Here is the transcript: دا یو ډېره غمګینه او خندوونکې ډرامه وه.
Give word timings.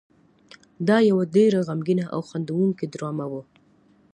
دا 0.87 0.97
یو 1.09 1.17
ډېره 1.35 1.59
غمګینه 1.67 2.05
او 2.13 2.21
خندوونکې 2.29 2.85
ډرامه 2.93 3.25
وه. 3.31 3.41